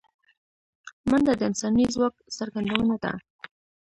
منډه 1.09 1.33
د 1.39 1.41
انساني 1.49 1.85
ځواک 1.93 2.15
څرګندونه 2.37 2.95
ده 3.03 3.11